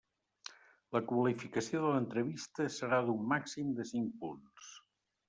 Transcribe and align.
La 0.95 1.01
qualificació 1.11 1.81
de 1.83 1.91
l'entrevista 1.95 2.67
serà 2.79 2.99
d'un 3.11 3.21
màxim 3.35 3.71
de 3.81 3.87
cinc 3.91 4.17
punts. 4.25 4.73